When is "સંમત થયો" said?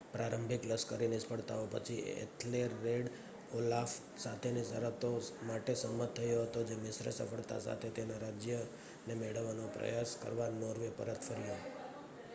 5.75-6.39